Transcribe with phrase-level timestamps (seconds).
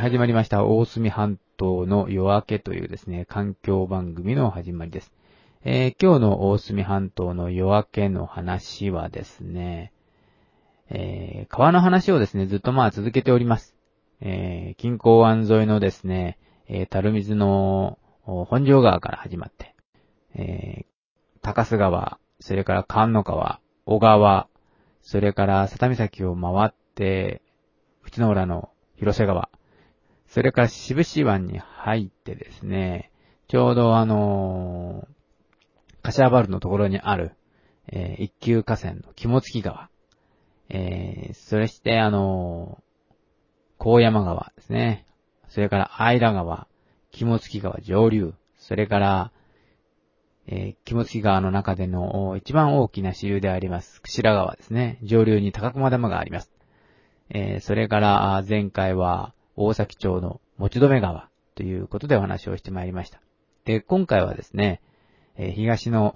[0.00, 5.12] 始まりました大隅半島の夜明けというですね、環境番組の始まりです。
[5.62, 9.92] えー、今日の大隅半島の夜明けの話はですね、
[10.88, 13.76] えー、川の話をですね、ずっとまあ続けております。
[14.22, 19.74] えー、近郊湾沿いのですね、えー、樽水の本庄川から始まって、
[20.34, 20.86] えー、
[21.42, 24.48] 高須川、それから関野川、小川、
[25.02, 27.42] それから佐多岬を回って、
[28.02, 29.50] 内野浦の広瀬川、
[30.30, 33.10] それから渋市湾に入ってですね、
[33.48, 37.32] ちょうどあのー、柏原のところにある、
[37.88, 39.90] えー、一級河川の肝付川、
[40.68, 43.14] えー、それしてあのー、
[43.78, 45.04] 高山川ですね。
[45.48, 46.68] それから相良川、
[47.10, 49.32] 肝付川上流、それから、
[50.46, 55.00] えー、肝付川の中での一番大きな支流であります、串良川ですね。
[55.02, 56.52] 上流に高熊玉があります。
[57.30, 63.20] えー、それから前回は大崎町の持ち止川ということでお話をしてまいりました。
[63.64, 64.80] で、今回はですね、
[65.36, 66.14] え、東の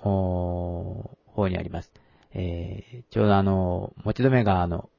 [1.27, 1.93] 方にあります。
[2.33, 4.91] えー、ちょうどあの、持ち止川の、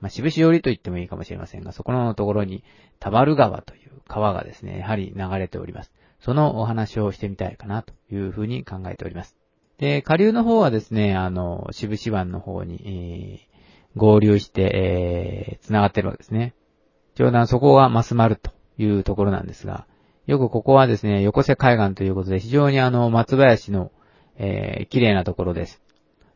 [0.00, 2.64] まあ、渋市寄りと言ってもいいかもしれませんが、そこのところに、
[2.98, 5.92] 田原川という川がですね、やはり流れております。
[6.20, 9.36] そのお話をしてみたいかなというふうに考えております。
[9.78, 13.52] で、下流の方はですね、あの、渋市湾の方に、え
[13.96, 16.54] 合流して、えー、繋がってるわけですね。
[17.14, 19.86] ちょうどそこがマスマルというところなんですが、
[20.26, 23.90] よくここはですね、横瀬海岸ということで非常にあの、松林の、
[24.36, 25.82] えー、綺麗なところです。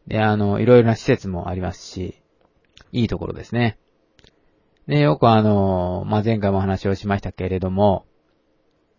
[0.06, 2.14] で、あの、いろいろな施設もありますし、
[2.92, 3.78] いいところですね。
[4.86, 8.06] で、よくあの、まあ、前回も話をしましたけれども、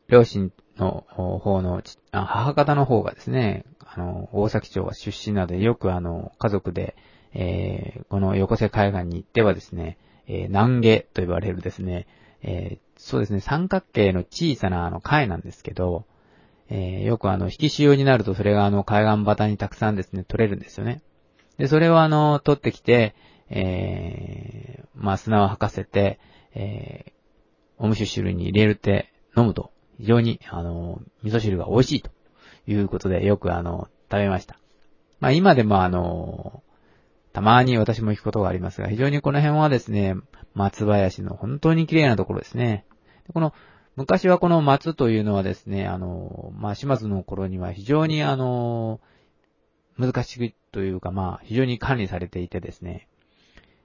[0.09, 1.81] 両親の方の、
[2.11, 6.95] 母方の方がですね、あの、大崎町が出身なので、よくあの、家族で、
[7.33, 9.97] えー、この横瀬海岸に行ってはですね、
[10.27, 12.07] えー、南下と呼ばれるですね、
[12.43, 16.05] えー、そうですね、三角形の小さなあの貝なんですけど、
[16.69, 21.01] えー、よくあの、引き潮になるとそれがあの、海岸端にたくさんですね、取れるんですよね。
[21.57, 23.15] で、それをあの、取ってきて、
[23.49, 26.19] えー、まあ、砂を吐かせて、
[26.53, 27.11] えー、
[27.77, 32.11] お味噌汁に入れるって飲むと、非常に、あの、味噌汁が美味しいと
[32.67, 34.59] いうことで、よくあの、食べました。
[35.19, 36.61] まあ、今でもあの、
[37.37, 40.15] たまに私も行くことがありますが、非常にこの辺はですね、
[40.55, 42.83] 松林の本当に綺麗なところですね。
[43.31, 43.53] この、
[43.95, 48.99] 昔はこの松というのはですね、あの、まあ、島津の頃には非常にあの、
[49.99, 53.07] 難しいというか、まあ、非常に管理されていてですね、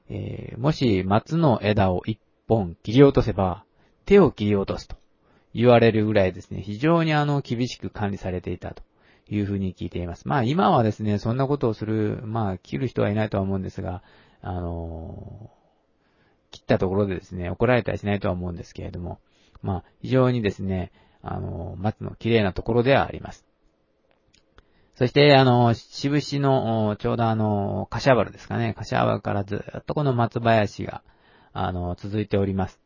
[0.09, 3.65] えー、もし松の枝を一本切り落とせば、
[4.07, 4.97] 手を切り落とすと
[5.53, 8.83] 言われるぐらいですね、非常にあの、厳しく管理されていたと。
[9.28, 10.28] いうふうに聞いています。
[10.28, 14.03] まあ今はですね、そんなことをする、まあ切る人はいないとは思うんですが、
[14.41, 15.50] あの、
[16.50, 19.21] 切ったところでですね、怒られたりしないとは思うんですけれども、
[19.62, 23.47] まあ非常にですね、あの、松の綺麗なところではあります。
[24.97, 28.75] そして、あの、渋市の、ちょうどあの、柏原ですかね。
[28.75, 31.03] 柏原からずっとこの松林が、
[31.53, 32.81] あの、続いております。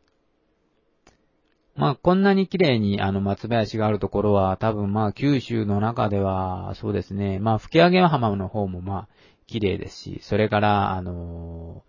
[1.76, 7.38] まあ、こんなに綺麗に、あの、松林があるところは、多分まあ、九州の中では、そうですね。
[7.38, 9.08] まあ、吹上浜の方もまあ、
[9.46, 11.84] 綺麗ですし、それから、あの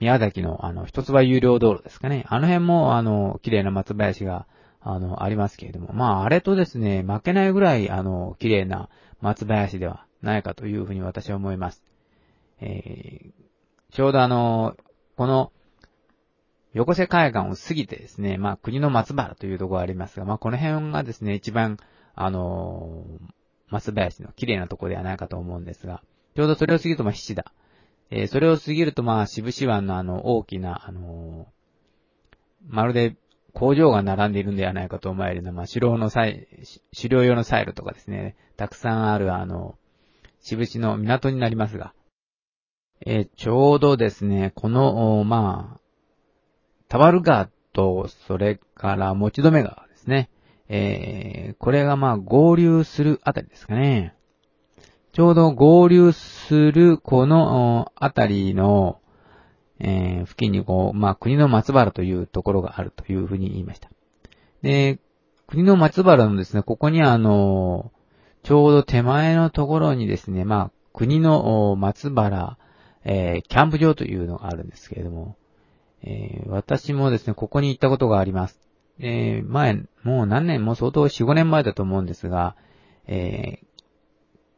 [0.00, 2.24] 宮崎の、あの、一つ葉有料道路ですかね。
[2.28, 4.46] あの辺も、あの、綺麗な松林が、
[4.80, 8.88] あの、ありますけれども、まあ、あれとですね、負けないぐらい、あの、綺麗な
[9.20, 11.82] 松林ではないかというふうに私は思います。
[12.60, 14.74] えー、ちょうどあの、
[15.16, 15.52] この、
[16.72, 21.78] 横瀬海岸を過ぎてですね、まあ国の松原というところがありますが、まあこの辺がですね、一番、
[22.14, 23.32] あのー、
[23.68, 26.02] 松林の綺麗なところではないかと思うんですが、
[26.36, 27.52] ちょうどそれを過ぎるとまあ七田。
[28.12, 33.16] えー、それを過ぎるとまあ渋市湾のあの大きな、あのー、まるで
[33.52, 36.46] 工場が並んでいるんではないかと思えるような、まあ狩猟の際、
[36.94, 39.76] 狩猟用のサイルとかですね、たくさんあるあの、
[40.40, 41.92] 渋市の港になりますが、
[43.04, 45.80] えー、ちょうどですね、この、まあ、
[46.90, 50.28] タワル川と、それから持ち止め川ですね。
[50.68, 54.16] えー、これがまあ合流するあたりですかね。
[55.12, 58.98] ちょうど合流するこのあたりの、
[59.78, 63.88] えー、付近にこう、まあ国の松原というところがあるというふうに言いました。
[64.62, 64.98] で、
[65.46, 67.92] 国の松原のですね、ここにあの、
[68.42, 72.58] ちょうど手前のところにですね、まあ国の松原、
[73.04, 75.36] えー、キャンプ場というのがあるんですけれども、
[76.02, 78.58] えー、私もですね、ここに行ったことがあります。
[78.98, 82.56] えー、前、もう何年も相当4、5年前だと思うんですが、
[83.06, 83.80] えー、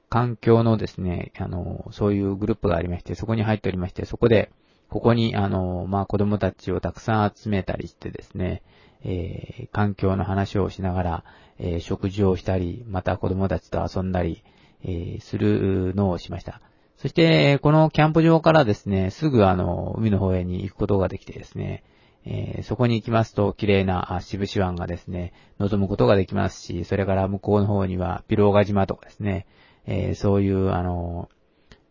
[0.08, 4.50] 環境のですね、あの、そういうグループがありまして、そこに入っておりまして、そこで、
[4.88, 8.62] ここに、あの、まあ、子供たちをたくさん集めたりしてですね、
[9.04, 11.24] えー、環境の話をしながら、
[11.58, 14.44] えー、食事をしたり、また子供たちと遊んだり、
[14.84, 16.60] えー、するのをしました。
[17.02, 21.82] そして、このキャンプ場からですね、すぐあの、海の方へに行くことができてですね、
[22.24, 29.48] えー、そこに行きますと、綺麗な渋市湾がですね、望むことができますし、それから向こうの方には、ピローガ島とかですね、
[29.84, 31.28] えー、そういう、あの、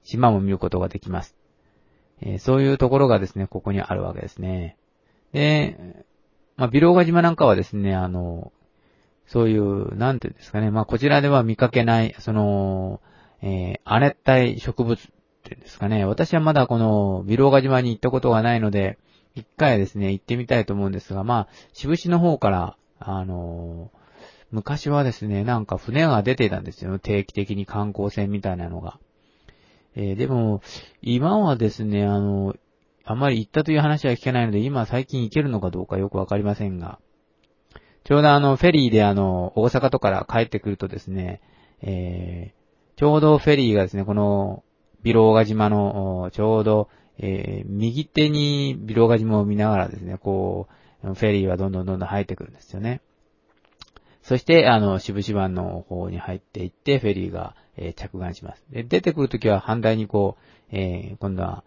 [0.04, 1.36] 島も見ることができます。
[2.22, 4.78] えー、そういうところがですね、ここにあるわけですね。
[5.34, 6.06] で、
[6.56, 8.54] まあ、ビローガ島なんかはですね、あの、
[9.28, 13.02] そういう、なんていうんですかね、まあ、こちらでは見かけない、その、
[13.42, 15.04] えー、亜熱帯植物っ
[15.44, 18.98] ていうんですかね、私はまだこのビローガ島に行ったことがないので、
[19.36, 23.98] 一回ですね、行ってみたいと思うんですが、まあ、渋市の方から、あのー、
[24.52, 27.00] 昔はですね、なんか船が出てたんですよ。
[27.00, 29.00] 定期的に観光船みたいなのが。
[29.96, 30.62] えー、でも、
[31.02, 32.56] 今はですね、あの、
[33.06, 37.00] あまり行ったという話は聞けないので、今最近行けるのかどうかよくわかりませんが、
[38.04, 41.42] ちょうどあの、フェリーであの、大阪とから帰ってくるとですね、
[41.82, 42.61] えー、
[43.02, 44.64] ちょうどフェリーがですね、この、
[45.02, 46.88] ビローガ島の、ちょうど、
[47.18, 50.68] えー、右手にビローガ島を見ながらですね、こ
[51.04, 53.02] う、フェリーはどんどんどんどん入ってくるんですよね。
[54.22, 58.64] そして、あの、渋々湾の方に入っていって、フェリーが、えー、着岸します。
[58.70, 60.38] で、出てくるときは反対にこ
[60.72, 61.64] う、えー、今度は、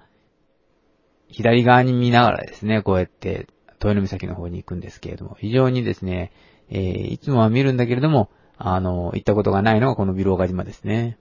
[1.27, 3.49] 左側に見ながらですね、こうやって、
[3.83, 6.31] 豊野岬の方に行くんですけれども、非常にですね、
[6.71, 11.19] えー、いつもは見るんだけれども、あの、行ったことがないのがこのビローガ島ですね。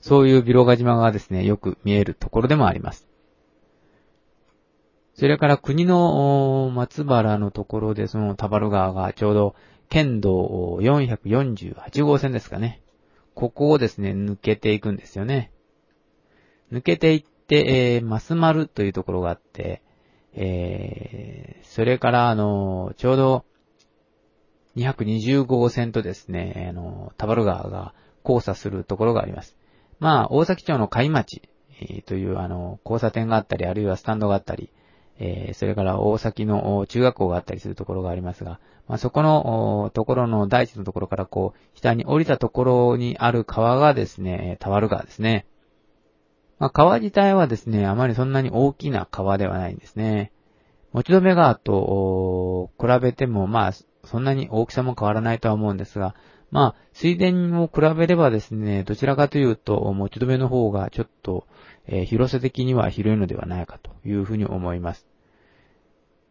[0.00, 3.06] そういうビロガ島がですね、よく見えるところでもあります。
[5.14, 9.54] それから国の松原のところでその田原川がちょうど
[9.90, 12.80] 県道448号線ですかね。
[13.34, 15.50] ここをですね、抜けていくんですよね。
[16.72, 19.82] 抜けていって、えー、マスマルというところがあって、
[20.32, 23.44] えー、それから、あの、ちょうど、
[24.76, 27.94] 220号線とですね、あの、田原川が
[28.24, 29.56] 交差するところがあります。
[30.00, 31.42] まあ、大崎町の海町、
[32.06, 34.70] という、あの、交差点があったり、あるいはスタンドがあったり、
[35.18, 38.58] えー、それから大崎の中学校があったりするところがありますが、
[38.88, 45.46] まあ、そこのところの大地のところからこう、下に降りたところにある川がですね、田原川ですね。
[46.58, 50.32] まあ、川自体はですね、あまりそんなに大きな川ではないんですね。
[50.92, 53.72] 持ち止め川と比べても、まあ、
[54.04, 56.14] そんなに大きさも変わらないとは思うんですが、
[56.50, 57.26] まあ、水田
[57.60, 61.46] を比べればですね、どちらかというと、持ち止めの方がちょっと、
[61.86, 65.06] えー、広さ的には広いのではないかというふうに思います。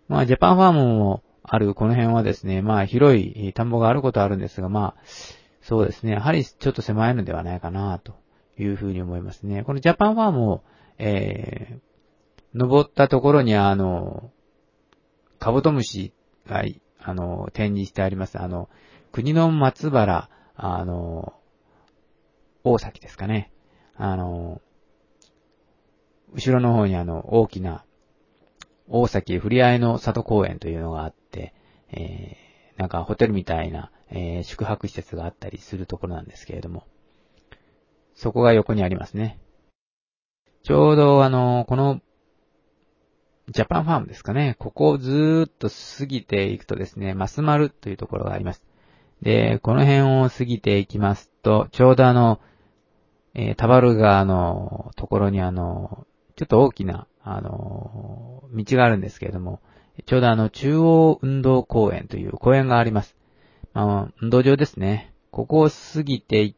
[0.08, 5.02] まあ、ジャパンファームもあるこの辺はですね、まあ、広い田んぼがあることはあるんですが、まあ、
[5.62, 8.14] そうですね、やはりちょっと狭いのではないかな、と
[8.58, 9.64] いうふうに思いますね。
[9.64, 10.64] このジャパンファームを、
[10.98, 11.80] えー、
[12.56, 14.32] 登ったところにあの、
[15.40, 16.12] カブトムシ
[16.48, 16.64] が、
[17.02, 18.40] あの、展示してあります。
[18.40, 18.68] あの、
[19.12, 21.34] 国の松原、あの、
[22.64, 23.52] 大崎ですかね。
[23.96, 24.62] あの、
[26.34, 27.84] 後ろの方にあの、大きな
[28.90, 31.54] 大崎ふりあいの里公園というのがあって、
[31.92, 36.84] えー、なんかホテルみたいな、えー、宿泊施設があったりするところなんですけれども、
[38.16, 39.40] そこが横にありますね。
[40.64, 42.02] ちょうどあの、この、
[43.52, 44.56] ジャパンファームですかね。
[44.60, 48.64] ここをずーっと過ぎていくとですね、マスマルというところがあります。
[49.22, 52.40] で、この辺を過ぎていきますと、ちょうどあの、
[53.34, 59.62] えー、タバル川のところにあの、ちょっと大きなあの、道があるんですけれども、
[60.06, 63.16] ちょうどあの、中央運動公園という公園があります。
[63.74, 65.14] まあ、運動場ですね。
[65.32, 66.56] ここを過ぎてい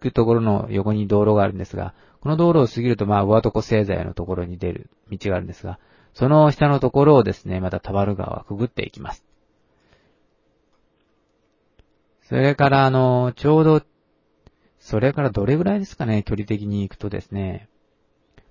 [0.00, 5.78] くところの横に道路があるんですが、この道路を過ぎると、まあ、上床製材のところに出る道があるんですが、
[6.12, 9.24] その下のところをですね、また田原川はくぐっていきます。
[12.28, 13.82] それから、あの、ちょうど、
[14.78, 17.68] それからどれぐらいですかね、距離的に行くとですね。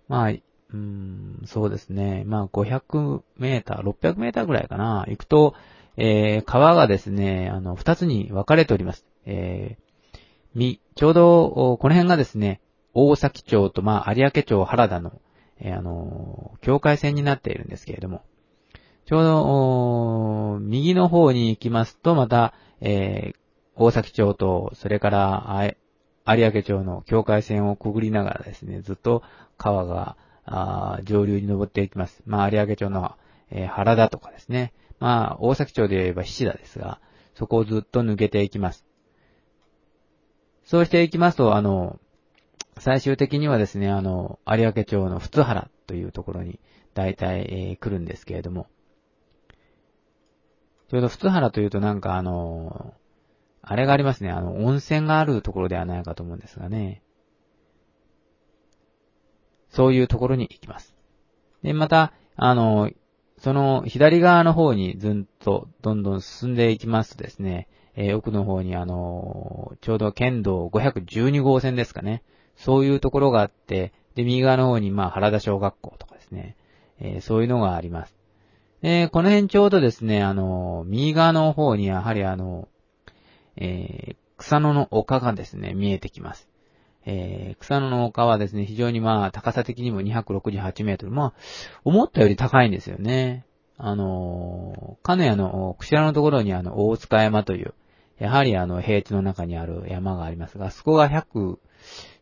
[0.08, 0.34] まあ、
[0.74, 2.24] うん、そうですね。
[2.26, 5.06] まあ、500メーター、600メーターぐらいかな。
[5.08, 5.56] 行くと、
[5.98, 9.06] えー、川がですね、あの、二つに分かれております。
[9.26, 10.18] えー、
[10.56, 12.62] み、ちょうど、この辺がですね、
[12.94, 15.20] 大崎町と、まあ、有明町原田の、
[15.60, 18.24] えー、あの、境界線になっているんですけれども、
[19.06, 23.43] ちょうど、右の方に行きますと、また、えー、
[23.76, 25.74] 大崎町と、それから、
[26.26, 29.24] 有明町の境界線をくぐりながらですね、ずっと
[29.58, 32.22] 川が、あ上流に登っていきます。
[32.26, 33.16] まあ、有明町の、
[33.50, 34.74] えー、原田とかですね。
[35.00, 37.00] まあ、大崎町で言えば菱田ですが、
[37.36, 38.86] そこをずっと抜けていきます。
[40.66, 42.00] そうしていきますと、あの、
[42.78, 46.60] 最終的にはですね、あの、有明町の普通原というところに
[46.94, 48.68] 大体、えー、来るんですけれども、
[50.90, 52.94] ちょうど普通原というとなんかあの、
[53.66, 57.02] あれがありますね、あの、温泉があるところではないかと思うんですがね。
[59.70, 60.94] そういうところに行きます。
[61.64, 62.92] で、また、あの、
[63.38, 72.24] その左側の方にずんとどんどん進んでいきますとですね、えー、奥の方にあのちょうど県道512号線ですかね。
[72.56, 76.56] そういうところがあって、で、右側の方にまあ原田小学校とかですね、
[77.00, 78.16] えー、そういうのがあります。
[78.82, 82.68] で、この辺ちょうどですね、あの、右側の方にやはりあの、
[83.58, 86.48] えー、草野の丘がですね、見えてきます。
[87.06, 91.12] えー、草野の丘はですね、非常にまあ、高さ的にも268メートル。
[91.12, 91.34] まあ、
[91.84, 93.46] 思ったより高いんですよね。
[93.78, 97.74] あの、金谷の、くしらのところにあの、大塚山という、
[98.20, 101.58] やはりあの、平地の中にある山がありますが、そこが100、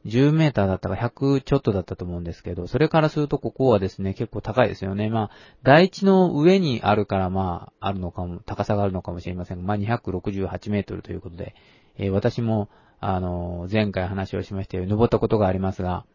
[0.06, 5.10] 10メーターだったか100ちょっとだったと思うんですけど、それからするとここはですね、結構高いですよね。
[5.10, 5.32] まあ、
[5.64, 11.56] 台地の上にあるからまあ、あるのかも、高さがあるのかもしれませんが、まあ268メートルということで、
[11.98, 16.06] えー、私も、あの、前回話をしましたように登ったことがありますが、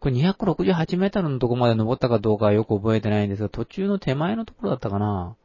[0.00, 5.36] これ268メートルのとこまで登ったかどうかはよく覚えてないんですが、途中の手前のところだったかな。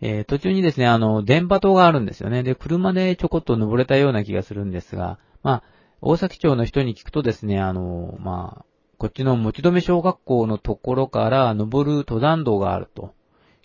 [0.00, 2.42] えー、途中にですね、あの、電波塔があるんですよね。
[2.42, 5.62] で、車でちょこっと登れたような気がするんですが、まあ、
[6.00, 8.64] 大崎町の人に聞くとですね、あの、まあ、
[8.98, 13.14] こっちの持ち止小学校のところから登る登山道があると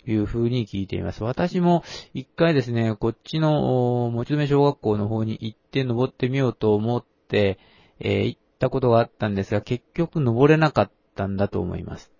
[0.06, 1.24] いう風に聞いています。
[1.24, 1.84] 私も
[2.14, 7.58] 一回ですね、こっちの持ち止小学校の方に行って登ってみようと思って、
[8.00, 12.10] えー、行ったことがあったんですが、結局登れなかったんだと思います。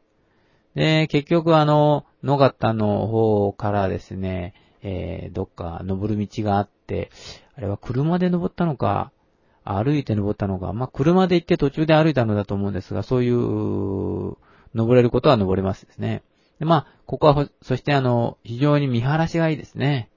[0.75, 7.11] で、結局あの、野方の方からですね、えー、どっか登る道があって、
[7.57, 9.13] あれは車で登ったのか、
[9.65, 14.37] 歩いて登ったのか、まあ、車で行って途中で歩いたのだと思うんですが、そういう、
[14.75, 16.23] 登れることは登れますですね。
[16.59, 20.11] で、まあ、ここは、そしてあの、非常に見晴らしがいいですね。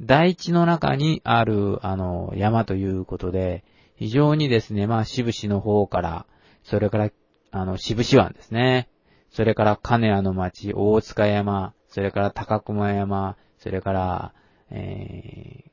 [0.00, 3.64] 大地の中にある、あの、山ということで、
[3.96, 6.26] 非常にですね、まあ、渋市の方から、
[6.64, 7.10] それから、
[7.50, 8.88] あの、渋市湾ですね。
[9.30, 14.32] それから金谷の町、大塚山、それから高熊山、それから、
[14.70, 15.70] えー、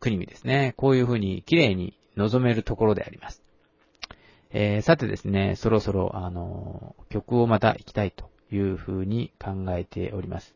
[0.00, 0.74] 国見ですね。
[0.76, 3.42] こういう風に綺麗に望めるところであります。
[4.50, 10.54] えー、さてですね、そろそろ、あの、曲をまた行きたいという風に考えております。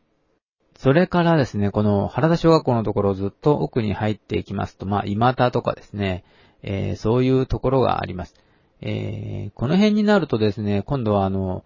[0.77, 6.23] それからですね、この原田小学校のところをずっと奥に入っていきますと、まあ、今田とかですね、
[6.63, 8.35] えー、そういうところがあります。
[8.81, 11.63] えー、この辺になるとですね、今度はあの、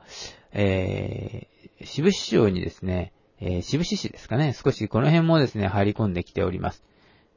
[0.51, 6.83] えー、渋市町にですね、えー、渋市市ですかね、少しこの辺もですね、入り込んできております。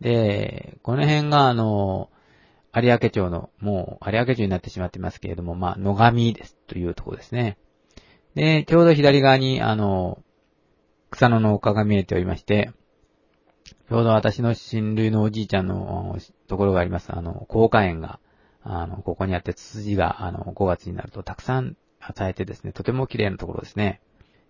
[0.00, 2.11] で、この辺があの、
[2.74, 7.58] 有明町の、もう有明町になってしまってますけれども、まあ、野上です、というところですね。
[8.34, 10.22] で、ちょうど左側に、あの、
[11.10, 12.72] 草野の丘が見えておりまして、
[13.88, 18.20] ちょうど私の親類のおじいちゃんのところがあります、あの、高花園が、
[18.62, 24.00] あの、ここにあって、ツツジが、あの、5月になるとたくさん与えてですね、とても綺麗なところですね。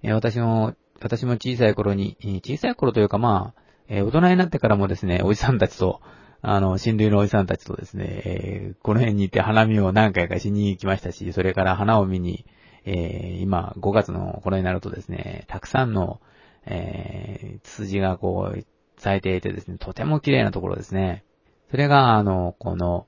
[0.02, 6.00] え私も、私も小さい頃に、小さい頃というかまあ、え大人になってからもですね、おじさんたちと、
[6.42, 12.46] あの、親類のおじさんたちとですね、えー、この辺に行って花見を何回かしに行きましたし、それから花を見に、
[12.84, 16.20] えー、今、5月の頃になるとですね、たくさんの、
[16.64, 18.64] えー、ツツジがこう、
[18.96, 21.24] 咲いていてですね、とても綺麗なところですね。
[21.70, 23.06] それが、あの、この、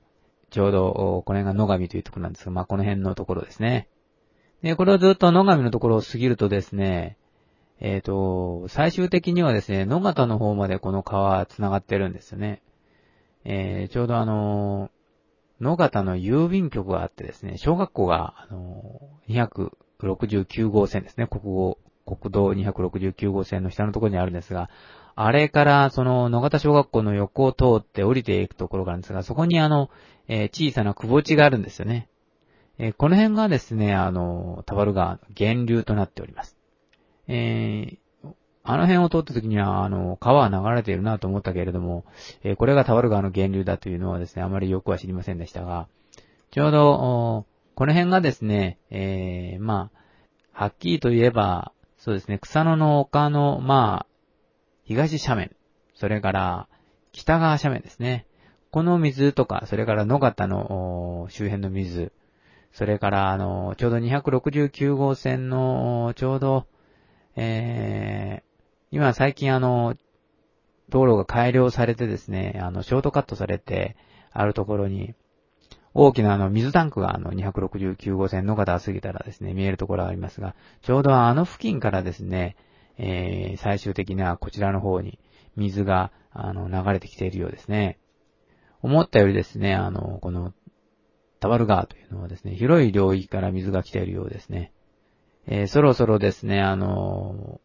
[0.51, 3.87] ちょうど、これが野上というところなんですが、まあ、この辺のところですね。
[4.61, 7.17] で、これをずっと野上のところを過ぎるとですね、
[7.79, 12.61] えっ、ー、と、最終的にはですね、野方の方までこの川は繋がってるんですよね。
[13.45, 14.89] えー、ちょうどあの、
[15.59, 24.69] 野方の郵便局があってですね、小学校が、あの、269号線ですね、国語、国道269号線の下のところにあるんですが、
[25.15, 29.89] あれからその野方小学校の横を通って降りていくところがあるんですが、そこにあの、
[30.27, 32.09] えー、小さな窪地があるんですよね。
[32.79, 36.57] えー、この辺がですね、あの、田原川の源流となっております。
[37.27, 37.99] え
[38.65, 42.05] あの辺を通った時には、あの、川は流れているなと思ったけれども、
[42.43, 45.87] え、これがタワル川の源流だというのはですね、あまりよくは知りませんでしたが、
[46.51, 49.91] ちょうど、この辺がですね、えー、ま
[50.53, 54.13] あ、はっきりと言えば、そうですね、草野の丘の、まあ、
[54.85, 55.55] 東斜面、
[55.95, 56.67] それから、
[57.11, 58.27] 北側斜面ですね。
[58.71, 62.11] この水とか、それから野方の周辺の水、
[62.71, 66.65] それから、あの、ちょうど269号線の、ちょうど、
[67.35, 68.52] えー、
[68.93, 69.95] 今最近あの、
[70.89, 73.97] 道路が改良されてですね、あの、ショートカットされて、
[74.31, 75.15] あるところに、
[75.95, 82.55] 大きなあの水タンクがあの269号線の方過ぎたらですね、見えるところがありますが、ちょうどあの付近からですね、
[82.99, 85.17] えー、最終的にはこちらの方に
[85.55, 87.97] 水があの流れてきているようですね。
[88.83, 90.53] 思ったよりですね、あの、この
[91.39, 94.71] タバル川というのはですね、広い領域から水が来ているようですね。
[95.47, 97.59] えー、そろそろですね、あの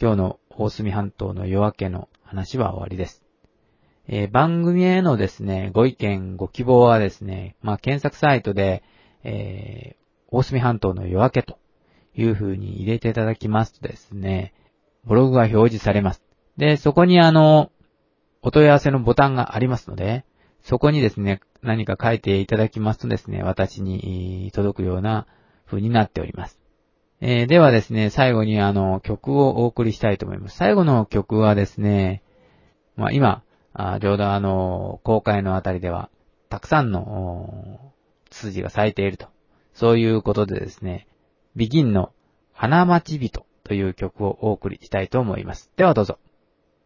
[0.00, 3.24] 今日の大隅半島の夜明けの話は終わりです。
[4.06, 8.82] えー、番組へのですね、ご意見、ご希望はですね、まあ、検索サイトで、
[9.24, 9.96] えー、
[10.28, 11.58] 大隅半島の夜明けと
[12.14, 14.52] いう風に入れていただきますとですね、
[15.04, 16.22] ブログが表示されます。
[16.58, 17.72] で、そこにあの、
[18.42, 20.26] お問い合わせのボタンがありますので、
[20.60, 25.26] そこにですね、何か書いていただきますとですね、私に届くような
[25.64, 26.59] 風になっております。
[27.22, 30.56] えー、ではですね、最後にあの、曲をお送りしたいと思います。
[30.56, 32.22] 最後の曲はですね、
[32.96, 33.42] まあ今、
[33.74, 36.08] あちょうどあの、公開のあたりでは、
[36.48, 37.92] たくさんの、
[38.30, 39.28] 筋が咲いていると。
[39.74, 41.06] そういうことでですね、
[41.56, 42.12] ビギンの
[42.52, 45.70] 花待ち人という曲をお送りしたいと思います。
[45.76, 46.18] ではどうぞ。